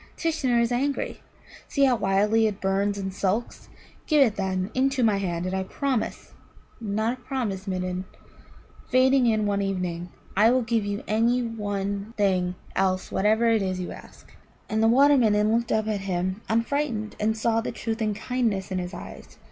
Tishnar 0.17 0.59
is 0.59 0.71
angry. 0.71 1.21
See 1.67 1.83
how 1.85 1.95
wildly 1.95 2.47
it 2.47 2.59
burns 2.59 2.97
and 2.97 3.13
sulks. 3.13 3.69
Give 4.07 4.23
it, 4.25 4.35
then, 4.35 4.71
into 4.73 5.03
my 5.03 5.17
hand, 5.17 5.45
and 5.45 5.53
I 5.55 5.61
promise 5.61 6.33
not 6.79 7.19
a 7.19 7.21
promise, 7.21 7.67
Midden, 7.67 8.05
fading 8.89 9.27
in 9.27 9.45
one 9.45 9.61
evening 9.61 10.09
I 10.35 10.49
will 10.49 10.63
give 10.63 10.87
you 10.87 11.03
any 11.07 11.43
one 11.43 12.15
thing 12.17 12.55
else 12.75 13.11
whatsoever 13.11 13.47
it 13.51 13.61
is 13.61 13.79
you 13.79 13.91
ask." 13.91 14.33
And 14.67 14.81
the 14.81 14.87
Water 14.87 15.17
midden 15.17 15.53
looked 15.55 15.71
up 15.71 15.87
at 15.87 16.01
him 16.01 16.41
unfrightened, 16.49 17.15
and 17.19 17.37
saw 17.37 17.61
the 17.61 17.71
truth 17.71 18.01
and 18.01 18.15
kindness 18.15 18.71
in 18.71 18.79
his 18.79 18.95
eyes. 18.95 19.37